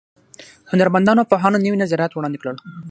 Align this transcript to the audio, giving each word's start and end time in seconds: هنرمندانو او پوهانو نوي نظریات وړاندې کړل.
هنرمندانو 0.71 1.21
او 1.21 1.29
پوهانو 1.31 1.61
نوي 1.65 1.77
نظریات 1.83 2.11
وړاندې 2.13 2.37
کړل. 2.41 2.57